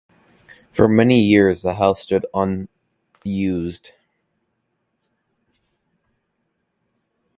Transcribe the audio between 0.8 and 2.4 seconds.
many years the house stood